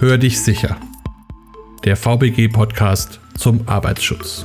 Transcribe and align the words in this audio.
Hör 0.00 0.16
dich 0.16 0.40
sicher. 0.40 0.80
Der 1.84 1.94
VBG-Podcast 1.94 3.20
zum 3.36 3.68
Arbeitsschutz. 3.68 4.42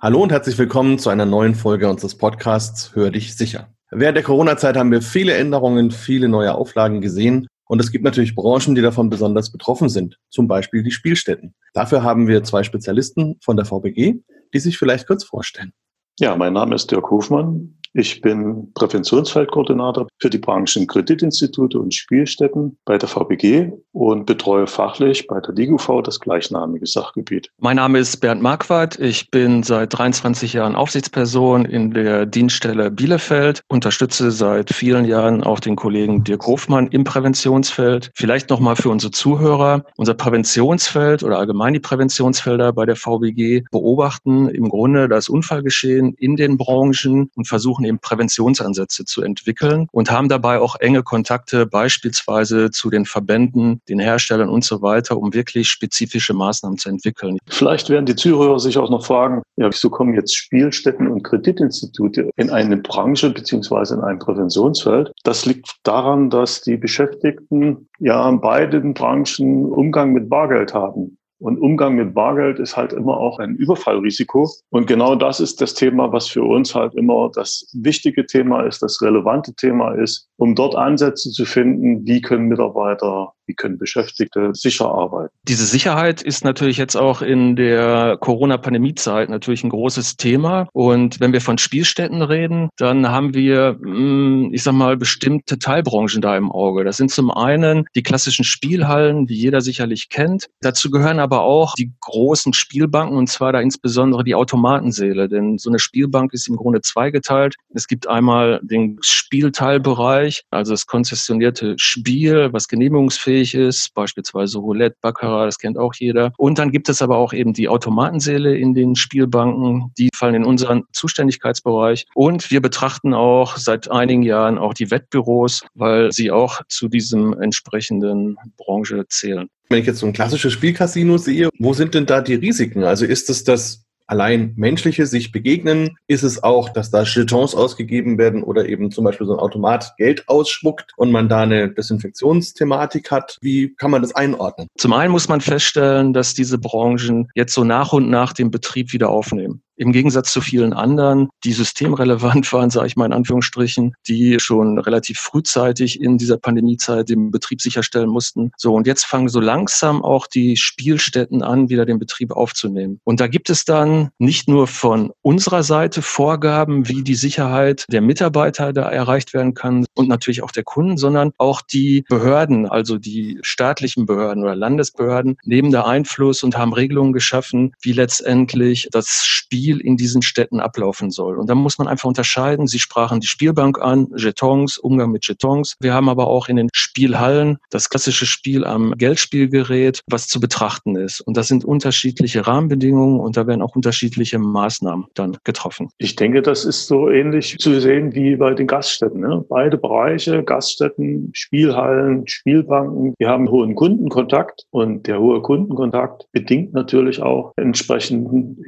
Hallo 0.00 0.20
und 0.20 0.32
herzlich 0.32 0.58
willkommen 0.58 0.98
zu 0.98 1.10
einer 1.10 1.26
neuen 1.26 1.54
Folge 1.54 1.88
unseres 1.88 2.18
Podcasts 2.18 2.96
Hör 2.96 3.12
dich 3.12 3.36
sicher. 3.36 3.68
Während 3.92 4.16
der 4.16 4.24
Corona-Zeit 4.24 4.76
haben 4.76 4.90
wir 4.90 5.00
viele 5.00 5.34
Änderungen, 5.34 5.92
viele 5.92 6.26
neue 6.26 6.56
Auflagen 6.56 7.02
gesehen 7.02 7.46
und 7.68 7.80
es 7.80 7.92
gibt 7.92 8.02
natürlich 8.02 8.34
Branchen, 8.34 8.74
die 8.74 8.82
davon 8.82 9.08
besonders 9.08 9.52
betroffen 9.52 9.88
sind, 9.88 10.18
zum 10.28 10.48
Beispiel 10.48 10.82
die 10.82 10.90
Spielstätten. 10.90 11.54
Dafür 11.72 12.02
haben 12.02 12.26
wir 12.26 12.42
zwei 12.42 12.64
Spezialisten 12.64 13.38
von 13.44 13.56
der 13.56 13.64
VBG, 13.64 14.14
die 14.52 14.58
sich 14.58 14.76
vielleicht 14.76 15.06
kurz 15.06 15.22
vorstellen. 15.22 15.72
Ja, 16.18 16.36
mein 16.36 16.52
Name 16.52 16.74
ist 16.74 16.90
Dirk 16.90 17.10
Hofmann. 17.10 17.78
Ich 17.94 18.20
bin 18.20 18.72
Präventionsfeldkoordinator 18.74 20.08
für 20.18 20.30
die 20.30 20.38
Branchen 20.38 20.86
Kreditinstitute 20.86 21.78
und 21.78 21.94
Spielstätten 21.94 22.78
bei 22.84 22.96
der 22.96 23.08
VBG 23.08 23.72
und 23.92 24.26
betreue 24.26 24.66
fachlich 24.66 25.26
bei 25.26 25.40
der 25.40 25.54
DIGUV 25.54 26.02
das 26.04 26.20
gleichnamige 26.20 26.86
Sachgebiet. 26.86 27.50
Mein 27.58 27.76
Name 27.76 27.98
ist 27.98 28.18
Bernd 28.18 28.42
Marquardt. 28.42 28.98
Ich 28.98 29.30
bin 29.30 29.62
seit 29.62 29.96
23 29.98 30.52
Jahren 30.52 30.74
Aufsichtsperson 30.74 31.64
in 31.64 31.90
der 31.90 32.26
Dienststelle 32.26 32.90
Bielefeld, 32.90 33.62
unterstütze 33.68 34.30
seit 34.30 34.72
vielen 34.72 35.04
Jahren 35.04 35.42
auch 35.42 35.60
den 35.60 35.76
Kollegen 35.76 36.24
Dirk 36.24 36.46
Hofmann 36.46 36.86
im 36.88 37.04
Präventionsfeld. 37.04 38.10
Vielleicht 38.14 38.50
nochmal 38.50 38.76
für 38.76 38.90
unsere 38.90 39.10
Zuhörer. 39.10 39.84
Unser 39.96 40.14
Präventionsfeld 40.14 41.22
oder 41.22 41.38
allgemein 41.38 41.74
die 41.74 41.80
Präventionsfelder 41.80 42.72
bei 42.72 42.86
der 42.86 42.96
VBG 42.96 43.64
beobachten 43.70 44.48
im 44.48 44.68
Grunde 44.68 45.08
das 45.08 45.28
Unfallgeschehen 45.28 46.14
in 46.14 46.36
den 46.36 46.56
Branchen 46.56 47.30
und 47.34 47.48
versuchen 47.48 47.62
versuchen 47.62 47.84
eben 47.84 47.98
Präventionsansätze 48.00 49.04
zu 49.04 49.22
entwickeln 49.22 49.86
und 49.92 50.10
haben 50.10 50.28
dabei 50.28 50.58
auch 50.58 50.76
enge 50.80 51.02
Kontakte 51.02 51.64
beispielsweise 51.64 52.70
zu 52.70 52.90
den 52.90 53.06
Verbänden, 53.06 53.80
den 53.88 53.98
Herstellern 53.98 54.48
und 54.48 54.64
so 54.64 54.82
weiter, 54.82 55.18
um 55.18 55.34
wirklich 55.34 55.68
spezifische 55.68 56.34
Maßnahmen 56.34 56.78
zu 56.78 56.88
entwickeln. 56.88 57.38
Vielleicht 57.48 57.90
werden 57.90 58.06
die 58.06 58.16
Zuhörer 58.16 58.58
sich 58.58 58.78
auch 58.78 58.90
noch 58.90 59.04
fragen, 59.04 59.42
ja, 59.56 59.70
wieso 59.70 59.90
kommen 59.90 60.14
jetzt 60.14 60.36
Spielstätten 60.36 61.08
und 61.08 61.22
Kreditinstitute 61.22 62.30
in 62.36 62.50
eine 62.50 62.76
Branche 62.76 63.30
beziehungsweise 63.30 63.94
in 63.94 64.00
ein 64.00 64.18
Präventionsfeld? 64.18 65.12
Das 65.24 65.46
liegt 65.46 65.76
daran, 65.82 66.30
dass 66.30 66.62
die 66.62 66.76
Beschäftigten 66.76 67.88
ja 67.98 68.28
in 68.28 68.40
beiden 68.40 68.94
Branchen 68.94 69.66
Umgang 69.66 70.12
mit 70.12 70.28
Bargeld 70.28 70.74
haben. 70.74 71.18
Und 71.42 71.58
Umgang 71.58 71.96
mit 71.96 72.14
Bargeld 72.14 72.60
ist 72.60 72.76
halt 72.76 72.92
immer 72.92 73.16
auch 73.16 73.40
ein 73.40 73.56
Überfallrisiko. 73.56 74.48
Und 74.70 74.86
genau 74.86 75.16
das 75.16 75.40
ist 75.40 75.60
das 75.60 75.74
Thema, 75.74 76.12
was 76.12 76.28
für 76.28 76.44
uns 76.44 76.72
halt 76.74 76.94
immer 76.94 77.30
das 77.34 77.68
wichtige 77.72 78.26
Thema 78.26 78.62
ist, 78.62 78.80
das 78.80 79.02
relevante 79.02 79.52
Thema 79.54 79.92
ist, 79.92 80.28
um 80.36 80.54
dort 80.54 80.76
Ansätze 80.76 81.30
zu 81.30 81.44
finden, 81.44 82.06
wie 82.06 82.20
können 82.20 82.46
Mitarbeiter 82.46 83.32
wie 83.46 83.54
können 83.54 83.78
Beschäftigte 83.78 84.50
sicher 84.54 84.86
arbeiten? 84.86 85.34
Diese 85.48 85.66
Sicherheit 85.66 86.22
ist 86.22 86.44
natürlich 86.44 86.76
jetzt 86.76 86.96
auch 86.96 87.22
in 87.22 87.56
der 87.56 88.16
Corona-Pandemie-Zeit 88.20 89.28
natürlich 89.28 89.64
ein 89.64 89.70
großes 89.70 90.16
Thema. 90.16 90.68
Und 90.72 91.20
wenn 91.20 91.32
wir 91.32 91.40
von 91.40 91.58
Spielstätten 91.58 92.22
reden, 92.22 92.68
dann 92.76 93.08
haben 93.08 93.34
wir, 93.34 93.78
hm, 93.80 94.50
ich 94.52 94.62
sag 94.62 94.74
mal, 94.74 94.96
bestimmte 94.96 95.58
Teilbranchen 95.58 96.22
da 96.22 96.36
im 96.36 96.50
Auge. 96.50 96.84
Das 96.84 96.96
sind 96.96 97.10
zum 97.10 97.30
einen 97.30 97.84
die 97.94 98.02
klassischen 98.02 98.44
Spielhallen, 98.44 99.26
die 99.26 99.34
jeder 99.34 99.60
sicherlich 99.60 100.08
kennt. 100.08 100.48
Dazu 100.60 100.90
gehören 100.90 101.18
aber 101.18 101.31
auch 101.40 101.74
die 101.74 101.92
großen 102.00 102.52
Spielbanken 102.52 103.16
und 103.16 103.28
zwar 103.28 103.52
da 103.52 103.60
insbesondere 103.60 104.24
die 104.24 104.34
Automatensäle. 104.34 105.28
Denn 105.28 105.58
so 105.58 105.70
eine 105.70 105.78
Spielbank 105.78 106.32
ist 106.32 106.48
im 106.48 106.56
Grunde 106.56 106.80
zweigeteilt. 106.80 107.56
Es 107.74 107.86
gibt 107.86 108.08
einmal 108.08 108.60
den 108.62 108.98
Spielteilbereich, 109.00 110.42
also 110.50 110.72
das 110.72 110.86
konzessionierte 110.86 111.74
Spiel, 111.78 112.52
was 112.52 112.68
genehmigungsfähig 112.68 113.32
fähig 113.32 113.54
ist, 113.54 113.94
beispielsweise 113.94 114.58
Roulette, 114.58 114.96
Baccarat, 115.00 115.46
das 115.46 115.58
kennt 115.58 115.78
auch 115.78 115.94
jeder. 115.94 116.32
Und 116.36 116.58
dann 116.58 116.70
gibt 116.70 116.88
es 116.88 117.00
aber 117.00 117.16
auch 117.16 117.32
eben 117.32 117.52
die 117.52 117.68
Automatensäle 117.68 118.56
in 118.56 118.74
den 118.74 118.94
Spielbanken, 118.94 119.92
die 119.96 120.10
fallen 120.14 120.34
in 120.34 120.44
unseren 120.44 120.82
Zuständigkeitsbereich. 120.92 122.06
Und 122.14 122.50
wir 122.50 122.60
betrachten 122.60 123.14
auch 123.14 123.56
seit 123.56 123.90
einigen 123.90 124.22
Jahren 124.22 124.58
auch 124.58 124.74
die 124.74 124.90
Wettbüros, 124.90 125.62
weil 125.74 126.12
sie 126.12 126.30
auch 126.30 126.60
zu 126.68 126.88
diesem 126.88 127.40
entsprechenden 127.40 128.36
Branche 128.56 129.04
zählen. 129.08 129.48
Wenn 129.72 129.80
ich 129.80 129.86
jetzt 129.86 130.00
so 130.00 130.06
ein 130.06 130.12
klassisches 130.12 130.52
Spielcasino 130.52 131.16
sehe, 131.16 131.48
wo 131.58 131.72
sind 131.72 131.94
denn 131.94 132.04
da 132.04 132.20
die 132.20 132.34
Risiken? 132.34 132.84
Also 132.84 133.06
ist 133.06 133.30
es 133.30 133.42
das 133.42 133.86
allein 134.06 134.52
menschliche 134.56 135.06
sich 135.06 135.32
begegnen? 135.32 135.96
Ist 136.06 136.22
es 136.22 136.42
auch, 136.42 136.68
dass 136.68 136.90
da 136.90 137.04
Jetons 137.04 137.54
ausgegeben 137.54 138.18
werden 138.18 138.42
oder 138.42 138.68
eben 138.68 138.90
zum 138.90 139.04
Beispiel 139.04 139.26
so 139.26 139.32
ein 139.32 139.38
Automat 139.38 139.94
Geld 139.96 140.28
ausspuckt 140.28 140.92
und 140.98 141.10
man 141.10 141.30
da 141.30 141.40
eine 141.40 141.70
Desinfektionsthematik 141.72 143.10
hat? 143.10 143.38
Wie 143.40 143.74
kann 143.74 143.90
man 143.90 144.02
das 144.02 144.14
einordnen? 144.14 144.68
Zum 144.76 144.92
einen 144.92 145.10
muss 145.10 145.28
man 145.28 145.40
feststellen, 145.40 146.12
dass 146.12 146.34
diese 146.34 146.58
Branchen 146.58 147.30
jetzt 147.34 147.54
so 147.54 147.64
nach 147.64 147.94
und 147.94 148.10
nach 148.10 148.34
den 148.34 148.50
Betrieb 148.50 148.92
wieder 148.92 149.08
aufnehmen. 149.08 149.62
Im 149.76 149.92
Gegensatz 149.92 150.32
zu 150.32 150.40
vielen 150.40 150.72
anderen, 150.72 151.30
die 151.44 151.52
systemrelevant 151.52 152.52
waren, 152.52 152.70
sage 152.70 152.86
ich 152.86 152.96
mal 152.96 153.06
in 153.06 153.12
Anführungsstrichen, 153.12 153.94
die 154.06 154.38
schon 154.38 154.78
relativ 154.78 155.18
frühzeitig 155.18 156.00
in 156.00 156.18
dieser 156.18 156.36
Pandemiezeit 156.36 157.08
den 157.08 157.30
Betrieb 157.30 157.60
sicherstellen 157.60 158.10
mussten. 158.10 158.52
So, 158.56 158.74
und 158.74 158.86
jetzt 158.86 159.04
fangen 159.04 159.28
so 159.28 159.40
langsam 159.40 160.04
auch 160.04 160.26
die 160.26 160.56
Spielstätten 160.56 161.42
an, 161.42 161.70
wieder 161.70 161.86
den 161.86 161.98
Betrieb 161.98 162.32
aufzunehmen. 162.32 163.00
Und 163.04 163.20
da 163.20 163.28
gibt 163.28 163.50
es 163.50 163.64
dann 163.64 164.10
nicht 164.18 164.48
nur 164.48 164.66
von 164.66 165.12
unserer 165.22 165.62
Seite 165.62 166.02
Vorgaben, 166.02 166.88
wie 166.88 167.02
die 167.02 167.14
Sicherheit 167.14 167.86
der 167.90 168.02
Mitarbeiter 168.02 168.72
da 168.72 168.90
erreicht 168.90 169.32
werden 169.32 169.54
kann 169.54 169.86
und 169.94 170.08
natürlich 170.08 170.42
auch 170.42 170.52
der 170.52 170.64
Kunden, 170.64 170.96
sondern 170.96 171.32
auch 171.38 171.62
die 171.62 172.04
Behörden, 172.08 172.66
also 172.66 172.98
die 172.98 173.38
staatlichen 173.42 174.06
Behörden 174.06 174.42
oder 174.42 174.54
Landesbehörden, 174.54 175.36
nehmen 175.44 175.70
da 175.70 175.84
Einfluss 175.84 176.42
und 176.42 176.58
haben 176.58 176.72
Regelungen 176.72 177.12
geschaffen, 177.12 177.72
wie 177.80 177.92
letztendlich 177.92 178.88
das 178.90 179.24
Spiel 179.24 179.61
Spiel 179.62 179.80
in 179.80 179.96
diesen 179.96 180.22
Städten 180.22 180.58
ablaufen 180.58 181.12
soll. 181.12 181.38
Und 181.38 181.48
da 181.48 181.54
muss 181.54 181.78
man 181.78 181.86
einfach 181.86 182.08
unterscheiden. 182.08 182.66
Sie 182.66 182.80
sprachen 182.80 183.20
die 183.20 183.28
Spielbank 183.28 183.80
an, 183.80 184.08
Jetons, 184.16 184.76
Umgang 184.76 185.12
mit 185.12 185.24
Jetons. 185.28 185.76
Wir 185.78 185.94
haben 185.94 186.08
aber 186.08 186.26
auch 186.26 186.48
in 186.48 186.56
den 186.56 186.68
Spielhallen 186.72 187.58
das 187.70 187.88
klassische 187.88 188.26
Spiel 188.26 188.64
am 188.64 188.94
Geldspielgerät, 188.98 190.00
was 190.10 190.26
zu 190.26 190.40
betrachten 190.40 190.96
ist. 190.96 191.20
Und 191.20 191.36
das 191.36 191.46
sind 191.46 191.64
unterschiedliche 191.64 192.44
Rahmenbedingungen 192.44 193.20
und 193.20 193.36
da 193.36 193.46
werden 193.46 193.62
auch 193.62 193.76
unterschiedliche 193.76 194.40
Maßnahmen 194.40 195.06
dann 195.14 195.36
getroffen. 195.44 195.90
Ich 195.98 196.16
denke, 196.16 196.42
das 196.42 196.64
ist 196.64 196.88
so 196.88 197.08
ähnlich 197.08 197.58
zu 197.58 197.80
sehen 197.80 198.14
wie 198.16 198.34
bei 198.34 198.54
den 198.54 198.66
Gaststätten. 198.66 199.20
Ne? 199.20 199.44
Beide 199.48 199.78
Bereiche, 199.78 200.42
Gaststätten, 200.42 201.30
Spielhallen, 201.34 202.26
Spielbanken, 202.26 203.14
die 203.20 203.26
haben 203.26 203.48
hohen 203.48 203.76
Kundenkontakt 203.76 204.66
und 204.70 205.06
der 205.06 205.20
hohe 205.20 205.40
Kundenkontakt 205.40 206.26
bedingt 206.32 206.72
natürlich 206.72 207.22
auch 207.22 207.52
entsprechenden 207.56 208.60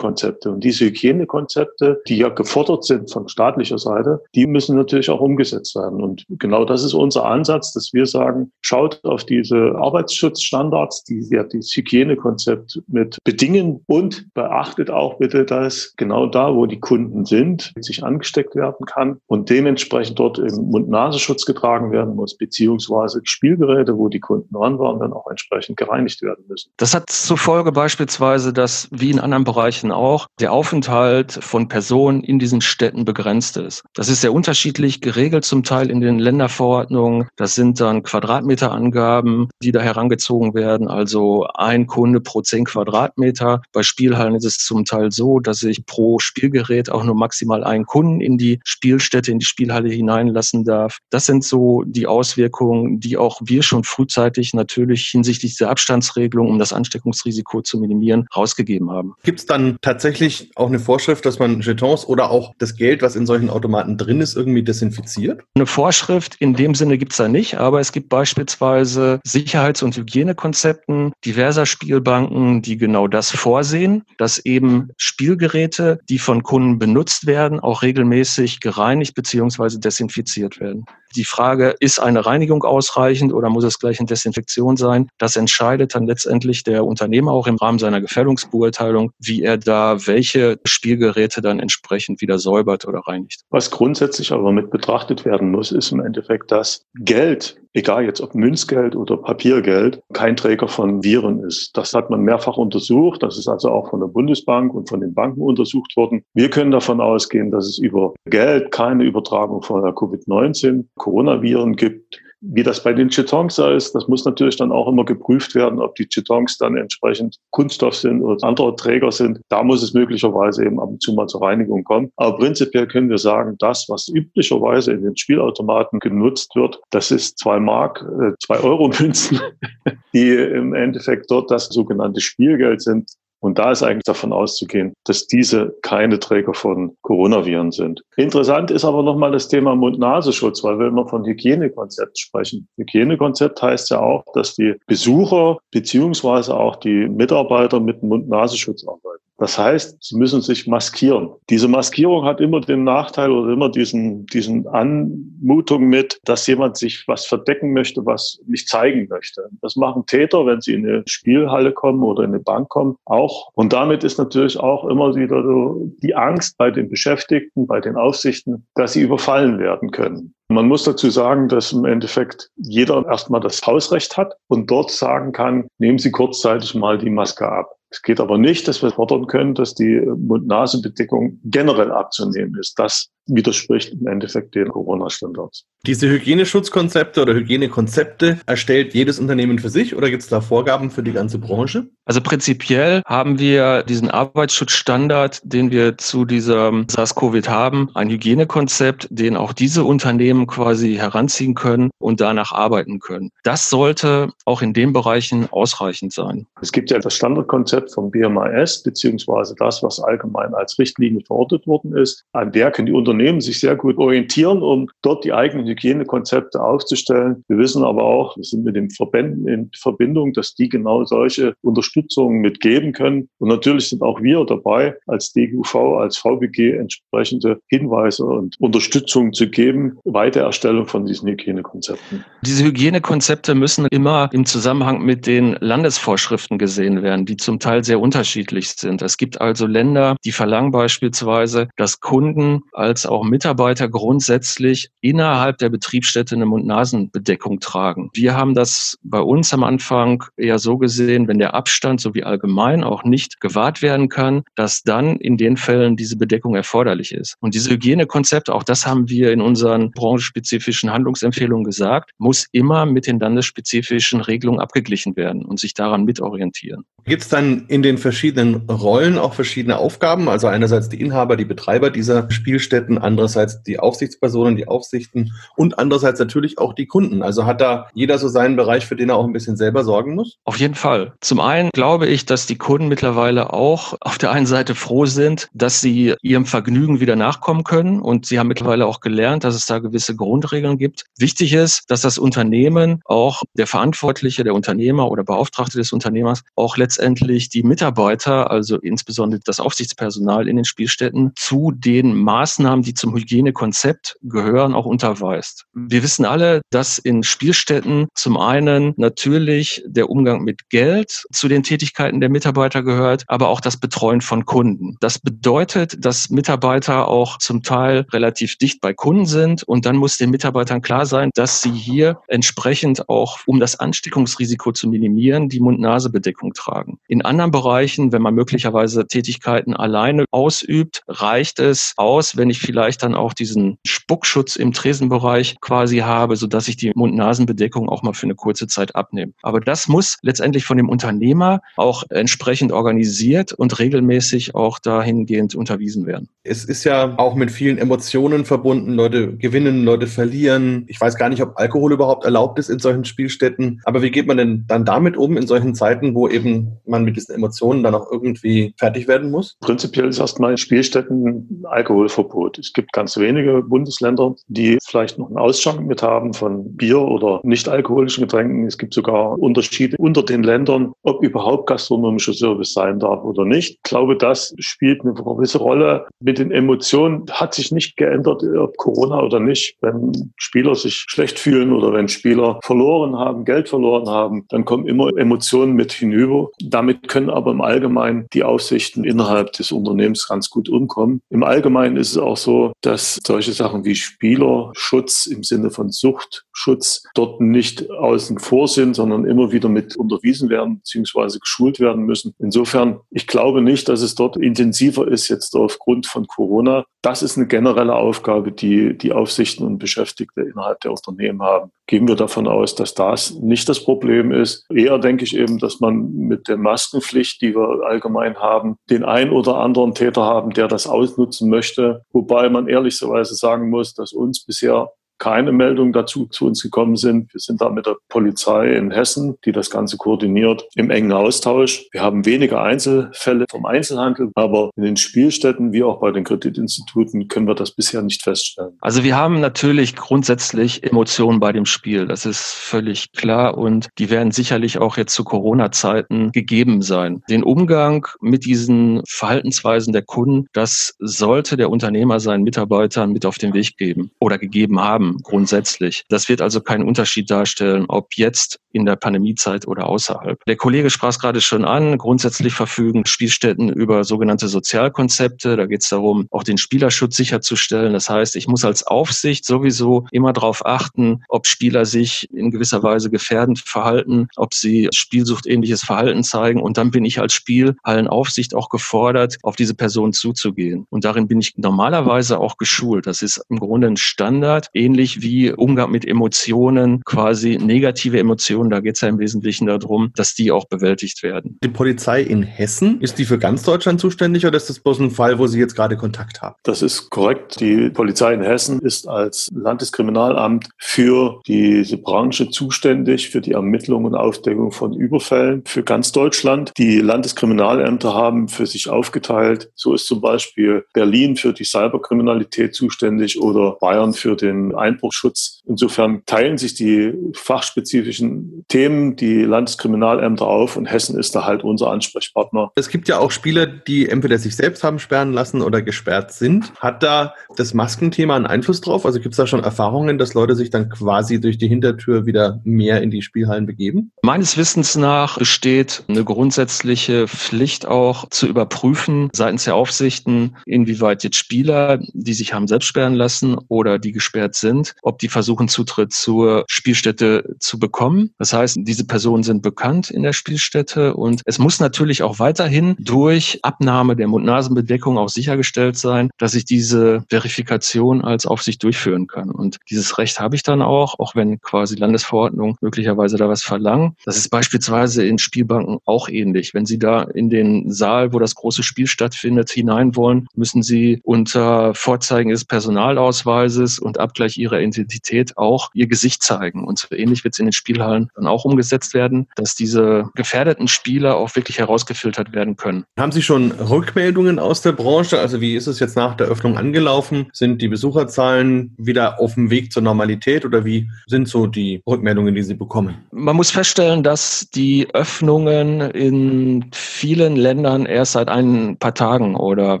Hygienekonzepte. 0.42 0.50
Und 0.50 0.64
diese 0.64 0.84
Hygienekonzepte, 0.86 2.02
die 2.08 2.18
ja 2.18 2.28
gefordert 2.28 2.84
sind 2.84 3.10
von 3.10 3.28
staatlicher 3.28 3.78
Seite, 3.78 4.22
die 4.34 4.46
müssen 4.46 4.76
natürlich 4.76 5.10
auch 5.10 5.20
umgesetzt 5.20 5.74
werden. 5.76 6.02
Und 6.02 6.24
genau 6.28 6.64
das 6.64 6.82
ist 6.82 6.94
unser 6.94 7.24
Ansatz, 7.24 7.72
dass 7.72 7.92
wir 7.92 8.06
sagen, 8.06 8.52
schaut 8.60 9.00
auf 9.04 9.24
diese 9.24 9.74
Arbeitsschutzstandards, 9.76 11.04
die 11.04 11.26
ja 11.30 11.44
dieses 11.44 11.74
Hygienekonzept 11.76 12.82
mit 12.88 13.18
bedingen 13.24 13.80
und 13.86 14.26
beachtet 14.34 14.90
auch 14.90 15.18
bitte, 15.18 15.44
dass 15.44 15.94
genau 15.96 16.26
da, 16.26 16.54
wo 16.54 16.66
die 16.66 16.80
Kunden 16.80 17.24
sind, 17.24 17.72
sich 17.80 18.04
angesteckt 18.04 18.54
werden 18.54 18.86
kann 18.86 19.18
und 19.26 19.50
dementsprechend 19.50 20.18
dort 20.18 20.38
im 20.38 20.70
Mund-Nasenschutz 20.70 21.44
getragen 21.44 21.92
werden 21.92 22.14
muss, 22.16 22.36
beziehungsweise 22.36 23.20
Spielgeräte, 23.24 23.96
wo 23.96 24.08
die 24.08 24.20
Kunden 24.20 24.52
dran 24.54 24.78
waren, 24.78 25.00
dann 25.00 25.12
auch 25.12 25.28
entsprechend 25.28 25.76
gereinigt 25.76 26.22
werden 26.22 26.44
müssen. 26.48 26.70
Das 26.76 26.94
hat 26.94 27.10
zur 27.10 27.36
Folge 27.36 27.72
beispielsweise, 27.72 28.52
dass 28.52 28.88
wie 28.90 29.10
in 29.10 29.18
anderen 29.18 29.44
Bereichen 29.44 29.92
auch 29.92 30.26
der 30.40 30.52
Aufenthalt 30.52 31.32
von 31.32 31.68
Personen 31.68 32.22
in 32.22 32.38
diesen 32.38 32.60
Städten 32.60 33.04
begrenzt 33.04 33.56
ist. 33.56 33.82
Das 33.94 34.08
ist 34.08 34.22
sehr 34.22 34.32
unterschiedlich 34.32 35.00
geregelt 35.00 35.44
zum 35.44 35.62
Teil 35.62 35.90
in 35.90 36.00
den 36.00 36.18
Länderverordnungen. 36.18 37.28
Das 37.36 37.54
sind 37.54 37.80
dann 37.80 38.02
Quadratmeterangaben, 38.02 39.48
die 39.62 39.72
da 39.72 39.80
herangezogen 39.80 40.54
werden. 40.54 40.88
Also 40.88 41.46
ein 41.54 41.86
Kunde 41.86 42.20
pro 42.20 42.40
zehn 42.40 42.64
Quadratmeter. 42.64 43.62
Bei 43.72 43.82
Spielhallen 43.82 44.34
ist 44.34 44.44
es 44.44 44.56
zum 44.56 44.84
Teil 44.84 45.10
so, 45.10 45.38
dass 45.38 45.62
ich 45.62 45.86
pro 45.86 46.18
Spielgerät 46.18 46.90
auch 46.90 47.04
nur 47.04 47.14
maximal 47.14 47.62
einen 47.62 47.84
Kunden 47.84 48.20
in 48.20 48.38
die 48.38 48.60
Spielstätte, 48.64 49.30
in 49.30 49.38
die 49.38 49.44
Spielhalle 49.44 49.90
hineinlassen 49.90 50.64
darf. 50.64 50.98
Das 51.10 51.26
sind 51.26 51.44
so 51.44 51.82
die 51.86 52.06
Auswirkungen, 52.06 53.00
die 53.00 53.16
auch 53.16 53.40
wir 53.44 53.62
schon 53.62 53.84
frühzeitig 53.84 54.54
natürlich 54.54 55.08
hinsichtlich 55.08 55.52
dieser 55.52 55.70
Abstandsregelung, 55.70 56.48
um 56.48 56.58
das 56.58 56.72
Ansteckungsrisiko 56.72 57.62
zu 57.62 57.78
minimieren, 57.78 58.26
rausgegeben 58.34 58.90
haben. 58.90 59.14
Gibt 59.22 59.40
es 59.40 59.46
dann 59.46 59.76
tatsächlich 59.82 60.21
tatsächlich 60.22 60.56
auch 60.56 60.68
eine 60.68 60.78
Vorschrift, 60.78 61.26
dass 61.26 61.38
man 61.38 61.60
Jetons 61.60 62.06
oder 62.06 62.30
auch 62.30 62.54
das 62.58 62.76
Geld, 62.76 63.02
was 63.02 63.16
in 63.16 63.26
solchen 63.26 63.50
Automaten 63.50 63.98
drin 63.98 64.20
ist, 64.20 64.36
irgendwie 64.36 64.62
desinfiziert? 64.62 65.42
Eine 65.54 65.66
Vorschrift 65.66 66.36
in 66.38 66.54
dem 66.54 66.74
Sinne 66.74 66.96
gibt 66.96 67.12
es 67.12 67.18
da 67.18 67.28
nicht, 67.28 67.58
aber 67.58 67.80
es 67.80 67.90
gibt 67.90 68.08
beispielsweise 68.08 69.20
Sicherheits- 69.26 69.82
und 69.82 69.96
Hygienekonzepten 69.96 71.12
diverser 71.24 71.66
Spielbanken, 71.66 72.62
die 72.62 72.76
genau 72.76 73.08
das 73.08 73.30
vorsehen, 73.30 74.04
dass 74.18 74.38
eben 74.38 74.90
Spielgeräte, 74.96 75.98
die 76.08 76.18
von 76.18 76.42
Kunden 76.42 76.78
benutzt 76.78 77.26
werden, 77.26 77.58
auch 77.58 77.82
regelmäßig 77.82 78.60
gereinigt 78.60 79.14
bzw. 79.14 79.78
desinfiziert 79.78 80.60
werden. 80.60 80.84
Die 81.14 81.24
Frage, 81.24 81.74
ist 81.78 81.98
eine 81.98 82.24
Reinigung 82.24 82.64
ausreichend 82.64 83.34
oder 83.34 83.50
muss 83.50 83.64
es 83.64 83.78
gleich 83.78 84.00
eine 84.00 84.06
Desinfektion 84.06 84.78
sein? 84.78 85.08
Das 85.18 85.36
entscheidet 85.36 85.94
dann 85.94 86.06
letztendlich 86.06 86.62
der 86.62 86.86
Unternehmer 86.86 87.32
auch 87.32 87.46
im 87.46 87.56
Rahmen 87.56 87.78
seiner 87.78 88.00
Gefährdungsbeurteilung, 88.00 89.12
wie 89.18 89.42
er 89.42 89.58
da 89.58 90.06
welche 90.12 90.58
Spielgeräte 90.64 91.40
dann 91.40 91.58
entsprechend 91.58 92.20
wieder 92.20 92.38
säubert 92.38 92.86
oder 92.86 93.00
reinigt. 93.00 93.44
Was 93.48 93.70
grundsätzlich 93.70 94.30
aber 94.30 94.52
mit 94.52 94.70
betrachtet 94.70 95.24
werden 95.24 95.50
muss, 95.50 95.72
ist 95.72 95.90
im 95.90 96.00
Endeffekt, 96.00 96.52
dass 96.52 96.84
Geld, 96.96 97.56
egal 97.72 98.04
jetzt 98.04 98.20
ob 98.20 98.34
Münzgeld 98.34 98.94
oder 98.94 99.16
Papiergeld, 99.16 100.02
kein 100.12 100.36
Träger 100.36 100.68
von 100.68 101.02
Viren 101.02 101.42
ist. 101.44 101.74
Das 101.78 101.94
hat 101.94 102.10
man 102.10 102.20
mehrfach 102.20 102.58
untersucht. 102.58 103.22
Das 103.22 103.38
ist 103.38 103.48
also 103.48 103.70
auch 103.70 103.88
von 103.88 104.00
der 104.00 104.08
Bundesbank 104.08 104.74
und 104.74 104.90
von 104.90 105.00
den 105.00 105.14
Banken 105.14 105.40
untersucht 105.40 105.96
worden. 105.96 106.22
Wir 106.34 106.50
können 106.50 106.72
davon 106.72 107.00
ausgehen, 107.00 107.50
dass 107.50 107.66
es 107.66 107.78
über 107.78 108.12
Geld 108.26 108.70
keine 108.70 109.04
Übertragung 109.04 109.62
von 109.62 109.82
Covid-19, 109.82 110.84
Coronaviren 110.96 111.74
gibt. 111.74 112.20
Wie 112.44 112.64
das 112.64 112.82
bei 112.82 112.92
den 112.92 113.08
Chetons 113.08 113.56
ist, 113.58 113.94
das 113.94 114.08
muss 114.08 114.24
natürlich 114.24 114.56
dann 114.56 114.72
auch 114.72 114.88
immer 114.88 115.04
geprüft 115.04 115.54
werden, 115.54 115.78
ob 115.78 115.94
die 115.94 116.08
Chetons 116.08 116.58
dann 116.58 116.76
entsprechend 116.76 117.36
Kunststoff 117.50 117.94
sind 117.94 118.20
oder 118.20 118.44
andere 118.44 118.74
Träger 118.74 119.12
sind. 119.12 119.40
Da 119.48 119.62
muss 119.62 119.80
es 119.80 119.94
möglicherweise 119.94 120.64
eben 120.64 120.80
ab 120.80 120.88
und 120.88 121.00
zu 121.00 121.12
mal 121.12 121.28
zur 121.28 121.42
Reinigung 121.42 121.84
kommen. 121.84 122.10
Aber 122.16 122.36
prinzipiell 122.38 122.88
können 122.88 123.10
wir 123.10 123.18
sagen, 123.18 123.54
das, 123.60 123.86
was 123.88 124.08
üblicherweise 124.08 124.90
in 124.92 125.02
den 125.02 125.16
Spielautomaten 125.16 126.00
genutzt 126.00 126.56
wird, 126.56 126.80
das 126.90 127.12
ist 127.12 127.38
zwei 127.38 127.60
Mark, 127.60 128.04
äh, 128.20 128.32
zwei 128.44 128.58
Euro 128.58 128.88
Münzen, 128.88 129.38
die 130.12 130.30
im 130.30 130.74
Endeffekt 130.74 131.30
dort 131.30 131.48
das 131.48 131.68
sogenannte 131.68 132.20
Spielgeld 132.20 132.82
sind. 132.82 133.08
Und 133.42 133.58
da 133.58 133.72
ist 133.72 133.82
eigentlich 133.82 134.04
davon 134.04 134.32
auszugehen, 134.32 134.94
dass 135.04 135.26
diese 135.26 135.76
keine 135.82 136.20
Träger 136.20 136.54
von 136.54 136.96
Coronaviren 137.02 137.72
sind. 137.72 138.02
Interessant 138.16 138.70
ist 138.70 138.84
aber 138.84 139.02
nochmal 139.02 139.32
das 139.32 139.48
Thema 139.48 139.74
Mund-Nasenschutz, 139.74 140.62
weil 140.62 140.78
wir 140.78 140.86
immer 140.86 141.08
von 141.08 141.24
Hygienekonzept 141.24 142.18
sprechen. 142.18 142.68
Hygienekonzept 142.76 143.60
heißt 143.60 143.90
ja 143.90 143.98
auch, 143.98 144.24
dass 144.34 144.54
die 144.54 144.76
Besucher 144.86 145.58
beziehungsweise 145.72 146.56
auch 146.56 146.76
die 146.76 147.08
Mitarbeiter 147.08 147.80
mit 147.80 148.04
Mund-Nasenschutz 148.04 148.86
arbeiten. 148.86 149.11
Das 149.42 149.58
heißt, 149.58 149.96
sie 150.00 150.16
müssen 150.16 150.40
sich 150.40 150.68
maskieren. 150.68 151.30
Diese 151.50 151.66
Maskierung 151.66 152.24
hat 152.24 152.40
immer 152.40 152.60
den 152.60 152.84
Nachteil 152.84 153.32
oder 153.32 153.52
immer 153.52 153.68
diesen, 153.68 154.24
diesen 154.26 154.68
Anmutung 154.68 155.88
mit, 155.88 156.20
dass 156.22 156.46
jemand 156.46 156.76
sich 156.76 157.02
was 157.08 157.26
verdecken 157.26 157.72
möchte, 157.72 158.06
was 158.06 158.38
nicht 158.46 158.68
zeigen 158.68 159.08
möchte. 159.10 159.48
Das 159.60 159.74
machen 159.74 160.06
Täter, 160.06 160.46
wenn 160.46 160.60
sie 160.60 160.74
in 160.74 160.86
eine 160.86 161.02
Spielhalle 161.06 161.72
kommen 161.72 162.04
oder 162.04 162.22
in 162.22 162.30
eine 162.30 162.38
Bank 162.38 162.68
kommen, 162.68 162.94
auch. 163.04 163.50
Und 163.54 163.72
damit 163.72 164.04
ist 164.04 164.16
natürlich 164.16 164.60
auch 164.60 164.84
immer 164.84 165.16
wieder 165.16 165.42
so 165.42 165.90
die 166.04 166.14
Angst 166.14 166.56
bei 166.56 166.70
den 166.70 166.88
Beschäftigten, 166.88 167.66
bei 167.66 167.80
den 167.80 167.96
Aufsichten, 167.96 168.64
dass 168.76 168.92
sie 168.92 169.00
überfallen 169.02 169.58
werden 169.58 169.90
können. 169.90 170.34
Man 170.46 170.68
muss 170.68 170.84
dazu 170.84 171.10
sagen, 171.10 171.48
dass 171.48 171.72
im 171.72 171.84
Endeffekt 171.84 172.48
jeder 172.56 173.04
erstmal 173.06 173.40
das 173.40 173.60
Hausrecht 173.66 174.16
hat 174.16 174.34
und 174.46 174.70
dort 174.70 174.92
sagen 174.92 175.32
kann, 175.32 175.66
nehmen 175.78 175.98
Sie 175.98 176.12
kurzzeitig 176.12 176.76
mal 176.76 176.96
die 176.96 177.10
Maske 177.10 177.48
ab. 177.48 177.72
Es 177.92 178.00
geht 178.00 178.20
aber 178.20 178.38
nicht, 178.38 178.66
dass 178.66 178.82
wir 178.82 178.90
fordern 178.90 179.26
können, 179.26 179.54
dass 179.54 179.74
die 179.74 180.00
Mund-Nasen-Bedeckung 180.00 181.38
generell 181.44 181.92
abzunehmen 181.92 182.58
ist. 182.58 182.78
Das 182.78 183.10
widerspricht 183.26 183.92
im 183.92 184.06
Endeffekt 184.06 184.54
den 184.54 184.68
Corona-Standards. 184.68 185.64
Diese 185.86 186.08
Hygieneschutzkonzepte 186.08 187.22
oder 187.22 187.34
Hygienekonzepte 187.34 188.38
erstellt 188.46 188.94
jedes 188.94 189.18
Unternehmen 189.18 189.58
für 189.58 189.68
sich 189.68 189.96
oder 189.96 190.10
gibt 190.10 190.22
es 190.22 190.28
da 190.28 190.40
Vorgaben 190.40 190.90
für 190.90 191.02
die 191.02 191.12
ganze 191.12 191.38
Branche? 191.38 191.88
Also 192.04 192.20
prinzipiell 192.20 193.02
haben 193.06 193.38
wir 193.38 193.82
diesen 193.84 194.10
Arbeitsschutzstandard, 194.10 195.40
den 195.44 195.70
wir 195.70 195.98
zu 195.98 196.24
diesem 196.24 196.86
SARS-CoV 196.88 197.48
haben, 197.48 197.88
ein 197.94 198.10
Hygienekonzept, 198.10 199.08
den 199.10 199.36
auch 199.36 199.52
diese 199.52 199.84
Unternehmen 199.84 200.46
quasi 200.46 200.94
heranziehen 200.94 201.54
können 201.54 201.90
und 201.98 202.20
danach 202.20 202.52
arbeiten 202.52 203.00
können. 203.00 203.30
Das 203.42 203.68
sollte 203.68 204.32
auch 204.44 204.62
in 204.62 204.74
den 204.74 204.92
Bereichen 204.92 205.48
ausreichend 205.50 206.12
sein. 206.12 206.46
Es 206.60 206.72
gibt 206.72 206.90
ja 206.90 206.98
das 206.98 207.14
Standardkonzept 207.14 207.92
vom 207.92 208.10
BMAS, 208.10 208.82
beziehungsweise 208.82 209.54
das, 209.58 209.82
was 209.82 209.98
allgemein 210.00 210.54
als 210.54 210.78
Richtlinie 210.78 211.24
verortet 211.24 211.66
worden 211.66 211.96
ist. 211.96 212.24
An 212.32 212.52
der 212.52 212.70
können 212.70 212.86
die 212.86 212.92
Unternehmen 212.92 213.11
Unternehmen 213.12 213.42
sich 213.42 213.60
sehr 213.60 213.76
gut 213.76 213.98
orientieren, 213.98 214.62
um 214.62 214.88
dort 215.02 215.24
die 215.24 215.34
eigenen 215.34 215.66
Hygienekonzepte 215.66 216.62
aufzustellen. 216.62 217.44
Wir 217.46 217.58
wissen 217.58 217.84
aber 217.84 218.02
auch, 218.04 218.36
wir 218.36 218.44
sind 218.44 218.64
mit 218.64 218.74
den 218.74 218.90
Verbänden 218.90 219.46
in 219.46 219.70
Verbindung, 219.78 220.32
dass 220.32 220.54
die 220.54 220.68
genau 220.68 221.04
solche 221.04 221.54
Unterstützungen 221.60 222.40
mitgeben 222.40 222.92
können. 222.92 223.28
Und 223.38 223.48
natürlich 223.48 223.90
sind 223.90 224.02
auch 224.02 224.22
wir 224.22 224.44
dabei, 224.46 224.96
als 225.06 225.32
DGUV, 225.32 225.74
als 225.98 226.16
VBG 226.16 226.72
entsprechende 226.72 227.60
Hinweise 227.68 228.24
und 228.24 228.56
Unterstützung 228.60 229.34
zu 229.34 229.48
geben, 229.48 229.98
Weitererstellung 230.04 230.86
von 230.86 231.04
diesen 231.04 231.28
Hygienekonzepten. 231.28 232.24
Diese 232.46 232.64
Hygienekonzepte 232.64 233.54
müssen 233.54 233.86
immer 233.90 234.30
im 234.32 234.46
Zusammenhang 234.46 235.04
mit 235.04 235.26
den 235.26 235.56
Landesvorschriften 235.60 236.56
gesehen 236.56 237.02
werden, 237.02 237.26
die 237.26 237.36
zum 237.36 237.58
Teil 237.58 237.84
sehr 237.84 238.00
unterschiedlich 238.00 238.70
sind. 238.70 239.02
Es 239.02 239.18
gibt 239.18 239.40
also 239.40 239.66
Länder, 239.66 240.16
die 240.24 240.32
verlangen 240.32 240.70
beispielsweise, 240.70 241.68
dass 241.76 242.00
Kunden 242.00 242.62
als 242.72 243.01
dass 243.02 243.10
auch 243.10 243.24
Mitarbeiter 243.24 243.88
grundsätzlich 243.88 244.90
innerhalb 245.00 245.58
der 245.58 245.70
Betriebsstätte 245.70 246.36
eine 246.36 246.46
Mund-Nasen-Bedeckung 246.46 247.58
tragen. 247.58 248.10
Wir 248.14 248.36
haben 248.36 248.54
das 248.54 248.96
bei 249.02 249.18
uns 249.18 249.52
am 249.52 249.64
Anfang 249.64 250.22
eher 250.36 250.60
so 250.60 250.78
gesehen, 250.78 251.26
wenn 251.26 251.40
der 251.40 251.54
Abstand 251.54 252.00
sowie 252.00 252.22
allgemein 252.22 252.84
auch 252.84 253.02
nicht 253.02 253.40
gewahrt 253.40 253.82
werden 253.82 254.08
kann, 254.08 254.44
dass 254.54 254.82
dann 254.82 255.16
in 255.16 255.36
den 255.36 255.56
Fällen 255.56 255.96
diese 255.96 256.16
Bedeckung 256.16 256.54
erforderlich 256.54 257.12
ist. 257.12 257.34
Und 257.40 257.54
diese 257.54 257.70
Hygienekonzepte, 257.70 258.54
auch 258.54 258.62
das 258.62 258.86
haben 258.86 259.08
wir 259.08 259.32
in 259.32 259.40
unseren 259.40 259.90
branchenspezifischen 259.90 260.92
Handlungsempfehlungen 260.92 261.64
gesagt, 261.64 262.12
muss 262.18 262.46
immer 262.52 262.86
mit 262.86 263.08
den 263.08 263.18
landesspezifischen 263.18 264.20
Regelungen 264.20 264.60
abgeglichen 264.60 265.16
werden 265.16 265.44
und 265.44 265.58
sich 265.58 265.74
daran 265.74 266.04
mitorientieren. 266.04 266.84
Gibt 267.04 267.22
es 267.22 267.28
dann 267.28 267.64
in 267.66 267.82
den 267.82 267.98
verschiedenen 267.98 268.70
Rollen 268.70 269.18
auch 269.18 269.34
verschiedene 269.34 269.76
Aufgaben? 269.78 270.28
Also 270.28 270.46
einerseits 270.46 270.88
die 270.88 271.00
Inhaber, 271.00 271.36
die 271.36 271.44
Betreiber 271.44 271.90
dieser 271.90 272.30
Spielstätten, 272.30 272.91
Seiten, 272.92 272.98
andererseits 272.98 273.62
die 273.62 273.78
Aufsichtspersonen, 273.78 274.56
die 274.56 274.68
Aufsichten 274.68 275.32
und 275.56 275.78
andererseits 275.78 276.18
natürlich 276.18 276.58
auch 276.58 276.74
die 276.74 276.86
Kunden. 276.86 277.22
Also 277.22 277.46
hat 277.46 277.60
da 277.60 277.86
jeder 277.94 278.18
so 278.18 278.28
seinen 278.28 278.56
Bereich, 278.56 278.86
für 278.86 278.96
den 278.96 279.10
er 279.10 279.16
auch 279.16 279.24
ein 279.24 279.32
bisschen 279.32 279.56
selber 279.56 279.84
sorgen 279.84 280.14
muss? 280.14 280.38
Auf 280.44 280.56
jeden 280.58 280.74
Fall. 280.74 281.12
Zum 281.20 281.40
einen 281.40 281.70
glaube 281.72 282.06
ich, 282.06 282.26
dass 282.26 282.46
die 282.46 282.56
Kunden 282.56 282.88
mittlerweile 282.88 283.52
auch 283.52 283.94
auf 284.00 284.18
der 284.18 284.32
einen 284.32 284.46
Seite 284.46 284.74
froh 284.74 285.06
sind, 285.06 285.48
dass 285.52 285.80
sie 285.80 286.14
ihrem 286.22 286.46
Vergnügen 286.46 287.00
wieder 287.00 287.16
nachkommen 287.16 287.64
können 287.64 288.00
und 288.00 288.26
sie 288.26 288.38
haben 288.38 288.48
mittlerweile 288.48 288.86
auch 288.86 289.00
gelernt, 289.00 289.44
dass 289.44 289.54
es 289.54 289.66
da 289.66 289.78
gewisse 289.78 290.16
Grundregeln 290.16 290.78
gibt. 290.78 291.04
Wichtig 291.18 291.52
ist, 291.52 291.84
dass 291.88 292.02
das 292.02 292.18
Unternehmen, 292.18 293.00
auch 293.04 293.42
der 293.54 293.66
Verantwortliche, 293.66 294.44
der 294.44 294.54
Unternehmer 294.54 295.10
oder 295.10 295.24
Beauftragte 295.24 295.78
des 295.78 295.92
Unternehmers, 295.92 296.42
auch 296.56 296.76
letztendlich 296.76 297.48
die 297.48 297.62
Mitarbeiter, 297.62 298.50
also 298.50 298.78
insbesondere 298.78 299.40
das 299.44 299.60
Aufsichtspersonal 299.60 300.48
in 300.48 300.56
den 300.56 300.64
Spielstätten, 300.64 301.32
zu 301.36 301.72
den 301.72 302.14
Maßnahmen, 302.14 302.81
die 302.82 302.94
zum 302.94 303.14
Hygienekonzept 303.14 304.16
gehören, 304.22 304.74
auch 304.74 304.86
unterweist. 304.86 305.64
Wir 305.74 306.02
wissen 306.02 306.24
alle, 306.24 306.62
dass 306.70 306.98
in 306.98 307.22
Spielstätten 307.22 308.08
zum 308.14 308.36
einen 308.36 308.94
natürlich 308.96 309.82
der 309.86 310.10
Umgang 310.10 310.42
mit 310.42 310.68
Geld 310.68 311.24
zu 311.32 311.48
den 311.48 311.62
Tätigkeiten 311.62 312.20
der 312.20 312.30
Mitarbeiter 312.30 312.82
gehört, 312.82 313.24
aber 313.26 313.48
auch 313.48 313.60
das 313.60 313.76
Betreuen 313.76 314.20
von 314.20 314.44
Kunden. 314.44 314.96
Das 315.00 315.18
bedeutet, 315.18 316.04
dass 316.04 316.30
Mitarbeiter 316.30 317.08
auch 317.08 317.38
zum 317.38 317.62
Teil 317.62 318.06
relativ 318.12 318.56
dicht 318.56 318.80
bei 318.80 318.92
Kunden 318.92 319.26
sind 319.26 319.62
und 319.62 319.86
dann 319.86 319.96
muss 319.96 320.16
den 320.16 320.30
Mitarbeitern 320.30 320.82
klar 320.82 321.06
sein, 321.06 321.30
dass 321.34 321.62
sie 321.62 321.72
hier 321.72 322.20
entsprechend 322.28 323.08
auch, 323.08 323.40
um 323.46 323.60
das 323.60 323.78
Ansteckungsrisiko 323.78 324.72
zu 324.72 324.88
minimieren, 324.88 325.48
die 325.48 325.60
Mund-Nase-Bedeckung 325.60 326.52
tragen. 326.54 326.98
In 327.08 327.22
anderen 327.22 327.50
Bereichen, 327.50 328.12
wenn 328.12 328.22
man 328.22 328.34
möglicherweise 328.34 329.06
Tätigkeiten 329.06 329.74
alleine 329.74 330.24
ausübt, 330.30 331.02
reicht 331.08 331.58
es 331.58 331.94
aus, 331.96 332.36
wenn 332.36 332.50
ich 332.50 332.60
vielleicht 332.72 333.02
dann 333.02 333.14
auch 333.14 333.34
diesen 333.34 333.76
Spuckschutz 333.86 334.56
im 334.56 334.72
Tresenbereich 334.72 335.56
quasi 335.60 335.98
habe, 335.98 336.36
sodass 336.36 336.68
ich 336.68 336.76
die 336.76 336.90
Mund-Nasen-Bedeckung 336.94 337.90
auch 337.90 338.02
mal 338.02 338.14
für 338.14 338.24
eine 338.24 338.34
kurze 338.34 338.66
Zeit 338.66 338.96
abnehme. 338.96 339.34
Aber 339.42 339.60
das 339.60 339.88
muss 339.88 340.16
letztendlich 340.22 340.64
von 340.64 340.78
dem 340.78 340.88
Unternehmer 340.88 341.60
auch 341.76 342.04
entsprechend 342.08 342.72
organisiert 342.72 343.52
und 343.52 343.78
regelmäßig 343.78 344.54
auch 344.54 344.78
dahingehend 344.78 345.54
unterwiesen 345.54 346.06
werden. 346.06 346.30
Es 346.44 346.64
ist 346.64 346.84
ja 346.84 347.18
auch 347.18 347.34
mit 347.34 347.50
vielen 347.50 347.76
Emotionen 347.76 348.46
verbunden. 348.46 348.94
Leute 348.94 349.36
gewinnen, 349.36 349.84
Leute 349.84 350.06
verlieren. 350.06 350.86
Ich 350.88 350.98
weiß 350.98 351.16
gar 351.16 351.28
nicht, 351.28 351.42
ob 351.42 351.58
Alkohol 351.58 351.92
überhaupt 351.92 352.24
erlaubt 352.24 352.58
ist 352.58 352.70
in 352.70 352.78
solchen 352.78 353.04
Spielstätten. 353.04 353.82
Aber 353.84 354.00
wie 354.00 354.10
geht 354.10 354.26
man 354.26 354.38
denn 354.38 354.64
dann 354.66 354.86
damit 354.86 355.18
um 355.18 355.36
in 355.36 355.46
solchen 355.46 355.74
Zeiten, 355.74 356.14
wo 356.14 356.26
eben 356.26 356.78
man 356.86 357.04
mit 357.04 357.16
diesen 357.16 357.34
Emotionen 357.34 357.82
dann 357.82 357.94
auch 357.94 358.10
irgendwie 358.10 358.74
fertig 358.78 359.08
werden 359.08 359.30
muss? 359.30 359.58
Prinzipiell 359.60 360.08
ist 360.08 360.18
erstmal 360.18 360.52
in 360.52 360.56
Spielstätten 360.56 361.64
Alkoholverbot. 361.68 362.61
Es 362.62 362.72
gibt 362.72 362.92
ganz 362.92 363.16
wenige 363.16 363.62
Bundesländer, 363.62 364.34
die 364.46 364.78
vielleicht 364.86 365.18
noch 365.18 365.26
einen 365.26 365.38
Ausschank 365.38 365.86
mit 365.86 366.02
haben 366.02 366.32
von 366.32 366.76
Bier 366.76 367.00
oder 367.00 367.40
nicht 367.42 367.68
alkoholischen 367.68 368.22
Getränken. 368.22 368.66
Es 368.66 368.78
gibt 368.78 368.94
sogar 368.94 369.36
Unterschiede 369.38 369.96
unter 369.98 370.22
den 370.22 370.44
Ländern, 370.44 370.92
ob 371.02 371.24
überhaupt 371.24 371.66
gastronomischer 371.66 372.32
Service 372.32 372.72
sein 372.72 373.00
darf 373.00 373.24
oder 373.24 373.44
nicht. 373.44 373.76
Ich 373.76 373.82
glaube, 373.82 374.16
das 374.16 374.54
spielt 374.58 375.02
eine 375.02 375.14
gewisse 375.14 375.58
Rolle. 375.58 376.06
Mit 376.20 376.38
den 376.38 376.52
Emotionen 376.52 377.24
hat 377.32 377.54
sich 377.54 377.72
nicht 377.72 377.96
geändert, 377.96 378.44
ob 378.44 378.76
Corona 378.76 379.20
oder 379.22 379.40
nicht. 379.40 379.76
Wenn 379.80 380.32
Spieler 380.36 380.76
sich 380.76 381.04
schlecht 381.08 381.38
fühlen 381.38 381.72
oder 381.72 381.92
wenn 381.92 382.08
Spieler 382.08 382.60
verloren 382.62 383.16
haben, 383.16 383.44
Geld 383.44 383.68
verloren 383.68 384.08
haben, 384.08 384.44
dann 384.50 384.64
kommen 384.64 384.86
immer 384.86 385.10
Emotionen 385.16 385.72
mit 385.72 385.92
hinüber. 385.92 386.50
Damit 386.62 387.08
können 387.08 387.30
aber 387.30 387.50
im 387.50 387.60
Allgemeinen 387.60 388.26
die 388.32 388.44
Aussichten 388.44 389.02
innerhalb 389.02 389.52
des 389.52 389.72
Unternehmens 389.72 390.28
ganz 390.28 390.48
gut 390.48 390.68
umkommen. 390.68 391.22
Im 391.30 391.42
Allgemeinen 391.42 391.96
ist 391.96 392.12
es 392.12 392.18
auch 392.18 392.36
so, 392.36 392.51
dass 392.80 393.18
solche 393.26 393.52
Sachen 393.52 393.84
wie 393.84 393.94
Spielerschutz 393.94 395.26
im 395.26 395.42
Sinne 395.42 395.70
von 395.70 395.90
Suchtschutz 395.90 397.04
dort 397.14 397.40
nicht 397.40 397.90
außen 397.90 398.38
vor 398.38 398.68
sind, 398.68 398.94
sondern 398.94 399.24
immer 399.24 399.52
wieder 399.52 399.68
mit 399.68 399.96
unterwiesen 399.96 400.48
werden 400.48 400.78
bzw. 400.78 401.38
geschult 401.38 401.80
werden 401.80 402.04
müssen. 402.04 402.34
Insofern, 402.38 403.00
ich 403.10 403.26
glaube 403.26 403.62
nicht, 403.62 403.88
dass 403.88 404.02
es 404.02 404.14
dort 404.14 404.36
intensiver 404.36 405.06
ist 405.08 405.28
jetzt 405.28 405.54
aufgrund 405.54 406.06
von 406.06 406.26
Corona. 406.26 406.84
Das 407.02 407.22
ist 407.22 407.36
eine 407.36 407.46
generelle 407.46 407.94
Aufgabe, 407.94 408.52
die 408.52 408.96
die 408.96 409.12
Aufsichten 409.12 409.66
und 409.66 409.78
Beschäftigte 409.78 410.42
innerhalb 410.42 410.80
der 410.80 410.92
Unternehmen 410.92 411.42
haben. 411.42 411.70
Gehen 411.86 412.06
wir 412.06 412.14
davon 412.14 412.46
aus, 412.46 412.74
dass 412.76 412.94
das 412.94 413.34
nicht 413.34 413.68
das 413.68 413.82
Problem 413.84 414.30
ist. 414.30 414.64
Eher 414.70 414.98
denke 414.98 415.24
ich 415.24 415.36
eben, 415.36 415.58
dass 415.58 415.80
man 415.80 416.12
mit 416.12 416.46
der 416.48 416.56
Maskenpflicht, 416.56 417.42
die 417.42 417.54
wir 417.56 417.84
allgemein 417.86 418.36
haben, 418.36 418.76
den 418.88 419.04
ein 419.04 419.30
oder 419.30 419.56
anderen 419.56 419.94
Täter 419.94 420.22
haben, 420.22 420.50
der 420.50 420.68
das 420.68 420.86
ausnutzen 420.86 421.50
möchte. 421.50 422.04
Wobei 422.12 422.31
man 422.50 422.68
ehrlicherweise 422.68 423.34
sagen 423.34 423.70
muss, 423.70 423.94
dass 423.94 424.12
uns 424.12 424.44
bisher 424.44 424.90
keine 425.18 425.52
Meldungen 425.52 425.92
dazu 425.92 426.26
zu 426.26 426.46
uns 426.46 426.62
gekommen 426.62 426.96
sind. 426.96 427.32
Wir 427.32 427.40
sind 427.40 427.60
da 427.60 427.70
mit 427.70 427.86
der 427.86 427.96
Polizei 428.08 428.72
in 428.72 428.90
Hessen, 428.90 429.36
die 429.44 429.52
das 429.52 429.70
Ganze 429.70 429.96
koordiniert, 429.96 430.66
im 430.74 430.90
engen 430.90 431.12
Austausch. 431.12 431.86
Wir 431.92 432.02
haben 432.02 432.26
weniger 432.26 432.62
Einzelfälle 432.62 433.44
vom 433.50 433.64
Einzelhandel, 433.64 434.30
aber 434.34 434.70
in 434.76 434.82
den 434.82 434.96
Spielstätten 434.96 435.72
wie 435.72 435.84
auch 435.84 436.00
bei 436.00 436.10
den 436.10 436.24
Kreditinstituten 436.24 437.28
können 437.28 437.46
wir 437.46 437.54
das 437.54 437.70
bisher 437.70 438.02
nicht 438.02 438.22
feststellen. 438.22 438.76
Also 438.80 439.04
wir 439.04 439.16
haben 439.16 439.40
natürlich 439.40 439.94
grundsätzlich 439.94 440.82
Emotionen 440.82 441.40
bei 441.40 441.52
dem 441.52 441.66
Spiel. 441.66 442.06
Das 442.06 442.26
ist 442.26 442.54
völlig 442.54 443.12
klar 443.12 443.56
und 443.56 443.88
die 443.98 444.10
werden 444.10 444.32
sicherlich 444.32 444.78
auch 444.78 444.96
jetzt 444.96 445.14
zu 445.14 445.24
Corona-Zeiten 445.24 446.32
gegeben 446.32 446.82
sein. 446.82 447.22
Den 447.30 447.44
Umgang 447.44 448.06
mit 448.20 448.44
diesen 448.44 449.02
Verhaltensweisen 449.06 449.92
der 449.92 450.02
Kunden, 450.02 450.46
das 450.52 450.94
sollte 450.98 451.56
der 451.56 451.70
Unternehmer 451.70 452.18
seinen 452.18 452.42
Mitarbeitern 452.42 453.12
mit 453.12 453.24
auf 453.24 453.38
den 453.38 453.54
Weg 453.54 453.76
geben 453.76 454.10
oder 454.18 454.38
gegeben 454.38 454.80
haben 454.80 455.01
grundsätzlich. 455.22 456.04
Das 456.08 456.28
wird 456.28 456.40
also 456.40 456.60
keinen 456.60 456.86
Unterschied 456.86 457.30
darstellen, 457.30 457.86
ob 457.88 458.14
jetzt 458.16 458.58
in 458.72 458.86
der 458.86 458.96
Pandemiezeit 458.96 459.66
oder 459.66 459.86
außerhalb. 459.86 460.42
Der 460.46 460.56
Kollege 460.56 460.90
sprach 460.90 461.10
es 461.10 461.18
gerade 461.18 461.40
schon 461.40 461.64
an. 461.64 461.98
Grundsätzlich 461.98 462.54
verfügen 462.54 463.06
Spielstätten 463.06 463.68
über 463.68 464.04
sogenannte 464.04 464.48
Sozialkonzepte. 464.48 465.56
Da 465.56 465.66
geht 465.66 465.82
es 465.82 465.88
darum, 465.88 466.26
auch 466.30 466.42
den 466.42 466.58
Spielerschutz 466.58 467.16
sicherzustellen. 467.16 467.92
Das 467.92 468.08
heißt, 468.08 468.36
ich 468.36 468.48
muss 468.48 468.64
als 468.64 468.86
Aufsicht 468.86 469.44
sowieso 469.44 470.06
immer 470.10 470.32
darauf 470.32 470.64
achten, 470.64 471.22
ob 471.28 471.46
Spieler 471.46 471.84
sich 471.84 472.28
in 472.32 472.50
gewisser 472.50 472.82
Weise 472.82 473.10
gefährdend 473.10 473.60
verhalten, 473.60 474.28
ob 474.36 474.54
sie 474.54 474.88
spielsuchtähnliches 474.92 475.82
Verhalten 475.82 476.24
zeigen. 476.24 476.60
Und 476.60 476.78
dann 476.78 476.90
bin 476.90 477.04
ich 477.04 477.20
als 477.20 477.34
Spielhallenaufsicht 477.34 478.54
auch 478.54 478.68
gefordert, 478.68 479.36
auf 479.42 479.56
diese 479.56 479.74
Person 479.74 480.12
zuzugehen. 480.12 480.86
Und 480.90 481.04
darin 481.04 481.28
bin 481.28 481.40
ich 481.40 481.54
normalerweise 481.56 482.38
auch 482.38 482.56
geschult. 482.56 483.06
Das 483.06 483.22
ist 483.22 483.42
im 483.48 483.58
Grunde 483.58 483.88
ein 483.88 483.96
Standard, 483.96 484.68
ähnlich 484.72 484.91
wie 484.96 485.52
Umgang 485.52 485.90
mit 485.90 486.06
Emotionen, 486.06 487.02
quasi 487.04 487.58
negative 487.58 488.18
Emotionen. 488.18 488.70
Da 488.70 488.80
geht 488.80 488.96
es 488.96 489.00
ja 489.00 489.08
im 489.08 489.18
Wesentlichen 489.18 489.66
darum, 489.66 490.12
dass 490.14 490.34
die 490.34 490.52
auch 490.52 490.66
bewältigt 490.66 491.22
werden. 491.22 491.58
Die 491.62 491.68
Polizei 491.68 492.22
in 492.22 492.42
Hessen, 492.42 493.00
ist 493.00 493.18
die 493.18 493.24
für 493.24 493.38
ganz 493.38 493.62
Deutschland 493.62 494.00
zuständig 494.00 494.46
oder 494.46 494.56
ist 494.56 494.68
das 494.68 494.80
bloß 494.80 495.00
ein 495.00 495.10
Fall, 495.10 495.38
wo 495.38 495.46
Sie 495.46 495.58
jetzt 495.58 495.74
gerade 495.74 495.96
Kontakt 495.96 496.42
haben? 496.42 496.54
Das 496.62 496.82
ist 496.82 497.10
korrekt. 497.10 497.60
Die 497.60 497.90
Polizei 497.90 498.34
in 498.34 498.42
Hessen 498.42 498.80
ist 498.80 499.08
als 499.08 499.48
Landeskriminalamt 499.54 500.68
für 500.78 501.40
diese 501.46 501.98
Branche 501.98 502.50
zuständig, 502.50 503.30
für 503.30 503.40
die 503.40 503.52
Ermittlung 503.52 504.04
und 504.04 504.14
Aufdeckung 504.14 504.72
von 504.72 504.94
Überfällen 504.94 505.62
für 505.66 505.82
ganz 505.82 506.12
Deutschland. 506.12 506.72
Die 506.78 506.98
Landeskriminalämter 506.98 508.14
haben 508.14 508.48
für 508.48 508.66
sich 508.66 508.88
aufgeteilt. 508.88 509.70
So 509.74 509.94
ist 509.94 510.06
zum 510.06 510.20
Beispiel 510.20 510.84
Berlin 510.92 511.36
für 511.36 511.52
die 511.52 511.64
Cyberkriminalität 511.64 512.74
zuständig 512.74 513.40
oder 513.40 513.76
Bayern 513.80 514.12
für 514.12 514.36
den 514.36 514.74
Einbruchschutz. 514.82 515.61
Insofern 515.66 516.22
teilen 516.26 516.58
sich 516.58 516.74
die 516.74 517.12
fachspezifischen 517.34 518.64
Themen 518.68 519.16
die 519.16 519.42
Landeskriminalämter 519.42 520.46
auf 520.46 520.76
und 520.76 520.86
Hessen 520.86 521.18
ist 521.18 521.34
da 521.34 521.44
halt 521.44 521.62
unser 521.62 521.90
Ansprechpartner. 521.90 522.72
Es 522.74 522.88
gibt 522.88 523.08
ja 523.08 523.18
auch 523.18 523.30
Spieler, 523.30 523.66
die 523.66 524.08
entweder 524.08 524.38
sich 524.38 524.56
selbst 524.56 524.82
haben 524.82 524.98
sperren 524.98 525.32
lassen 525.32 525.62
oder 525.62 525.80
gesperrt 525.80 526.32
sind. 526.32 526.72
Hat 526.80 527.02
da 527.02 527.34
das 527.56 527.74
Maskenthema 527.74 528.34
einen 528.34 528.46
Einfluss 528.46 528.80
drauf? 528.80 529.06
Also 529.06 529.20
gibt 529.20 529.34
es 529.34 529.36
da 529.36 529.46
schon 529.46 529.62
Erfahrungen, 529.62 530.18
dass 530.18 530.34
Leute 530.34 530.56
sich 530.56 530.70
dann 530.70 530.88
quasi 530.88 531.40
durch 531.40 531.58
die 531.58 531.68
Hintertür 531.68 532.26
wieder 532.26 532.60
mehr 532.64 533.00
in 533.02 533.10
die 533.10 533.22
Spielhallen 533.22 533.66
begeben? 533.66 534.12
Meines 534.22 534.56
Wissens 534.56 534.96
nach 534.96 535.38
besteht 535.38 536.04
eine 536.08 536.24
grundsätzliche 536.24 537.28
Pflicht 537.28 537.86
auch 537.86 538.28
zu 538.30 538.46
überprüfen 538.46 539.30
seitens 539.32 539.64
der 539.64 539.76
Aufsichten, 539.76 540.56
inwieweit 540.66 541.22
jetzt 541.24 541.36
Spieler, 541.36 542.00
die 542.12 542.34
sich 542.34 542.52
haben 542.52 542.66
selbst 542.66 542.86
sperren 542.86 543.14
lassen 543.14 543.56
oder 543.68 543.98
die 543.98 544.12
gesperrt 544.12 544.54
sind, 544.54 544.94
ob 545.02 545.18
die 545.18 545.28
versuchen, 545.28 545.51
Zutritt 545.68 546.12
zur 546.12 546.64
Spielstätte 546.68 547.56
zu 547.58 547.78
bekommen. 547.78 548.34
Das 548.38 548.52
heißt, 548.52 548.78
diese 548.80 549.06
Personen 549.06 549.42
sind 549.42 549.62
bekannt 549.62 550.10
in 550.10 550.22
der 550.22 550.32
Spielstätte 550.32 551.14
und 551.14 551.42
es 551.44 551.58
muss 551.58 551.80
natürlich 551.80 552.22
auch 552.22 552.38
weiterhin 552.38 552.96
durch 552.98 553.60
Abnahme 553.62 554.16
der 554.16 554.28
Mund-Nasen-Bedeckung 554.28 555.18
auch 555.18 555.28
sichergestellt 555.28 555.96
sein, 555.96 556.30
dass 556.38 556.54
ich 556.54 556.64
diese 556.64 557.24
Verifikation 557.28 558.22
als 558.22 558.46
Aufsicht 558.46 558.82
durchführen 558.82 559.26
kann. 559.26 559.50
Und 559.50 559.78
dieses 559.90 560.18
Recht 560.18 560.40
habe 560.40 560.56
ich 560.56 560.62
dann 560.62 560.82
auch, 560.82 561.18
auch 561.18 561.34
wenn 561.34 561.60
quasi 561.60 561.96
Landesverordnung 561.96 562.76
möglicherweise 562.80 563.36
da 563.36 563.48
was 563.48 563.62
verlangen. 563.62 564.16
Das 564.24 564.36
ist 564.36 564.48
beispielsweise 564.50 565.24
in 565.24 565.38
Spielbanken 565.38 565.98
auch 566.04 566.28
ähnlich. 566.28 566.74
Wenn 566.74 566.86
Sie 566.86 566.98
da 566.98 567.22
in 567.22 567.50
den 567.50 567.90
Saal, 567.90 568.32
wo 568.32 568.38
das 568.38 568.54
große 568.54 568.82
Spiel 568.82 569.06
stattfindet, 569.06 569.70
hinein 569.70 570.16
wollen, 570.16 570.46
müssen 570.54 570.82
Sie 570.82 571.20
unter 571.24 571.94
Vorzeigen 571.94 572.50
des 572.50 572.64
Personalausweises 572.64 573.98
und 573.98 574.18
Abgleich 574.18 574.56
Ihrer 574.56 574.80
Identität 574.80 575.41
auch 575.56 575.90
Ihr 575.94 576.06
Gesicht 576.06 576.42
zeigen. 576.42 576.84
Und 576.84 576.98
so 576.98 577.08
ähnlich 577.14 577.44
wird 577.44 577.54
es 577.54 577.58
in 577.58 577.66
den 577.66 577.72
Spielhallen 577.72 578.28
dann 578.34 578.46
auch 578.46 578.64
umgesetzt 578.64 579.14
werden, 579.14 579.48
dass 579.56 579.74
diese 579.74 580.30
gefährdeten 580.34 580.88
Spieler 580.88 581.36
auch 581.36 581.54
wirklich 581.56 581.78
herausgefiltert 581.78 582.52
werden 582.52 582.76
können. 582.76 583.04
Haben 583.18 583.32
Sie 583.32 583.42
schon 583.42 583.72
Rückmeldungen 583.72 584.58
aus 584.58 584.82
der 584.82 584.92
Branche? 584.92 585.38
Also 585.38 585.60
wie 585.60 585.74
ist 585.74 585.86
es 585.86 586.00
jetzt 586.00 586.16
nach 586.16 586.34
der 586.34 586.46
Öffnung 586.46 586.76
angelaufen? 586.76 587.48
Sind 587.52 587.82
die 587.82 587.88
Besucherzahlen 587.88 588.94
wieder 588.98 589.40
auf 589.40 589.54
dem 589.54 589.70
Weg 589.70 589.92
zur 589.92 590.02
Normalität 590.02 590.64
oder 590.64 590.84
wie 590.84 591.08
sind 591.26 591.48
so 591.48 591.66
die 591.66 592.02
Rückmeldungen, 592.06 592.54
die 592.54 592.62
Sie 592.62 592.74
bekommen? 592.74 593.16
Man 593.32 593.56
muss 593.56 593.70
feststellen, 593.70 594.22
dass 594.22 594.68
die 594.74 595.08
Öffnungen 595.12 596.00
in 596.00 596.86
vielen 596.92 597.56
Ländern 597.56 598.06
erst 598.06 598.32
seit 598.32 598.48
ein 598.48 598.96
paar 598.98 599.14
Tagen 599.14 599.56
oder 599.56 600.00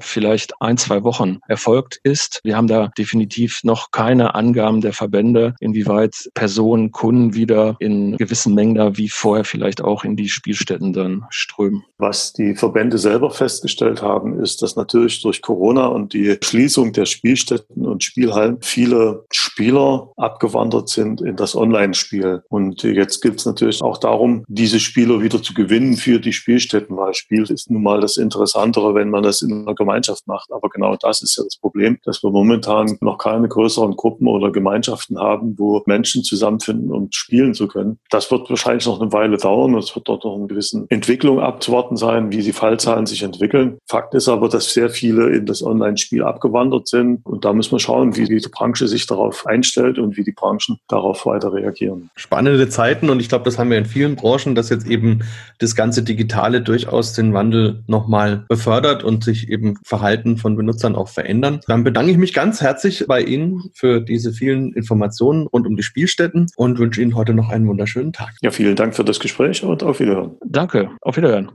vielleicht 0.00 0.52
ein, 0.60 0.76
zwei 0.76 1.02
Wochen 1.04 1.38
erfolgt 1.48 2.00
ist. 2.02 2.40
Wir 2.44 2.56
haben 2.56 2.66
da 2.66 2.88
definitiv 2.98 3.60
noch 3.64 3.90
keine 3.90 4.34
Angaben 4.34 4.80
der 4.80 4.92
Verbände, 4.92 5.31
inwieweit 5.60 6.30
Personen, 6.34 6.92
Kunden 6.92 7.34
wieder 7.34 7.76
in 7.78 8.16
gewissen 8.16 8.54
Mengen 8.54 8.74
da 8.74 8.96
wie 8.96 9.08
vorher 9.08 9.44
vielleicht 9.44 9.82
auch 9.82 10.04
in 10.04 10.16
die 10.16 10.28
Spielstätten 10.28 10.92
dann 10.92 11.24
strömen. 11.30 11.84
Was 11.98 12.32
die 12.32 12.54
Verbände 12.54 12.98
selber 12.98 13.30
festgestellt 13.30 14.02
haben, 14.02 14.40
ist, 14.40 14.62
dass 14.62 14.76
natürlich 14.76 15.22
durch 15.22 15.42
Corona 15.42 15.86
und 15.86 16.12
die 16.12 16.36
Schließung 16.42 16.92
der 16.92 17.06
Spielstätten 17.06 17.86
und 17.86 18.02
Spielhallen 18.02 18.58
viele 18.60 19.24
Spieler 19.32 20.10
abgewandert 20.16 20.88
sind 20.88 21.20
in 21.20 21.36
das 21.36 21.54
Online-Spiel. 21.54 22.42
Und 22.48 22.82
jetzt 22.82 23.20
gilt 23.20 23.38
es 23.38 23.46
natürlich 23.46 23.82
auch 23.82 23.98
darum, 23.98 24.44
diese 24.48 24.80
Spieler 24.80 25.22
wieder 25.22 25.42
zu 25.42 25.54
gewinnen 25.54 25.96
für 25.96 26.18
die 26.18 26.32
Spielstätten, 26.32 26.96
weil 26.96 27.14
Spiel 27.14 27.42
ist 27.50 27.70
nun 27.70 27.82
mal 27.82 28.00
das 28.00 28.16
Interessantere, 28.16 28.94
wenn 28.94 29.10
man 29.10 29.22
das 29.22 29.42
in 29.42 29.52
einer 29.52 29.74
Gemeinschaft 29.74 30.26
macht. 30.26 30.50
Aber 30.52 30.68
genau 30.68 30.96
das 30.96 31.22
ist 31.22 31.36
ja 31.36 31.44
das 31.44 31.56
Problem, 31.56 31.98
dass 32.04 32.22
wir 32.22 32.30
momentan 32.30 32.98
noch 33.00 33.18
keine 33.18 33.48
größeren 33.48 33.96
Gruppen 33.96 34.26
oder 34.26 34.50
Gemeinschaften 34.50 35.18
haben, 35.18 35.21
wo 35.42 35.82
Menschen 35.86 36.22
zusammenfinden, 36.24 36.90
um 36.90 37.08
spielen 37.10 37.54
zu 37.54 37.68
können. 37.68 37.98
Das 38.10 38.30
wird 38.30 38.48
wahrscheinlich 38.50 38.86
noch 38.86 39.00
eine 39.00 39.12
Weile 39.12 39.36
dauern. 39.36 39.74
Es 39.76 39.94
wird 39.94 40.08
dort 40.08 40.24
noch 40.24 40.36
eine 40.36 40.46
gewisse 40.46 40.86
Entwicklung 40.88 41.40
abzuwarten 41.40 41.96
sein, 41.96 42.32
wie 42.32 42.42
die 42.42 42.52
Fallzahlen 42.52 43.06
sich 43.06 43.22
entwickeln. 43.22 43.78
Fakt 43.88 44.14
ist 44.14 44.28
aber, 44.28 44.48
dass 44.48 44.72
sehr 44.72 44.90
viele 44.90 45.30
in 45.30 45.46
das 45.46 45.62
Online-Spiel 45.62 46.22
abgewandert 46.22 46.88
sind. 46.88 47.20
Und 47.24 47.44
da 47.44 47.52
müssen 47.52 47.72
wir 47.72 47.80
schauen, 47.80 48.16
wie 48.16 48.24
die 48.24 48.40
Branche 48.48 48.88
sich 48.88 49.06
darauf 49.06 49.46
einstellt 49.46 49.98
und 49.98 50.16
wie 50.16 50.24
die 50.24 50.32
Branchen 50.32 50.78
darauf 50.88 51.26
weiter 51.26 51.52
reagieren. 51.52 52.10
Spannende 52.16 52.68
Zeiten 52.68 53.10
und 53.10 53.20
ich 53.20 53.28
glaube, 53.28 53.44
das 53.44 53.58
haben 53.58 53.70
wir 53.70 53.78
in 53.78 53.86
vielen 53.86 54.16
Branchen, 54.16 54.54
dass 54.54 54.70
jetzt 54.70 54.86
eben 54.86 55.20
das 55.58 55.74
ganze 55.74 56.02
Digitale 56.02 56.60
durchaus 56.60 57.12
den 57.12 57.34
Wandel 57.34 57.82
nochmal 57.86 58.44
befördert 58.48 59.04
und 59.04 59.24
sich 59.24 59.48
eben 59.48 59.76
Verhalten 59.84 60.36
von 60.36 60.56
Benutzern 60.56 60.96
auch 60.96 61.08
verändern. 61.08 61.60
Dann 61.66 61.84
bedanke 61.84 62.10
ich 62.10 62.18
mich 62.18 62.32
ganz 62.32 62.60
herzlich 62.60 63.04
bei 63.06 63.22
Ihnen 63.22 63.70
für 63.74 64.00
diese 64.00 64.32
vielen 64.32 64.72
Informationen 65.12 65.46
rund 65.46 65.66
um 65.66 65.76
die 65.76 65.82
Spielstätten 65.82 66.46
und 66.56 66.78
wünsche 66.78 67.02
Ihnen 67.02 67.14
heute 67.14 67.34
noch 67.34 67.50
einen 67.50 67.66
wunderschönen 67.66 68.14
Tag. 68.14 68.32
Ja, 68.40 68.50
vielen 68.50 68.76
Dank 68.76 68.96
für 68.96 69.04
das 69.04 69.20
Gespräch 69.20 69.62
und 69.62 69.82
auf 69.82 70.00
Wiederhören. 70.00 70.38
Danke, 70.44 70.88
auf 71.02 71.16
Wiederhören. 71.16 71.52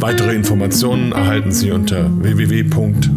Weitere 0.00 0.34
Informationen 0.34 1.12
erhalten 1.12 1.52
Sie 1.52 1.70
unter 1.72 2.10
www.vbg.de, 2.22 3.10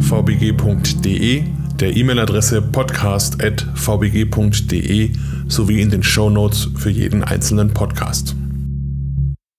der 1.79 1.95
E-Mail-Adresse 1.95 2.61
podcast.vbg.de 2.61 5.11
sowie 5.47 5.81
in 5.81 5.89
den 5.89 6.03
Show 6.03 6.29
Notes 6.29 6.67
für 6.75 6.89
jeden 6.89 7.23
einzelnen 7.23 7.73
Podcast. 7.73 8.35